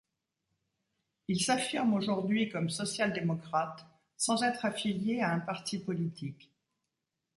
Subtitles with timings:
[1.27, 3.85] Il s'affirme aujourd'hui comme social-démocrate
[4.17, 6.49] sans être affilié à un parti politique.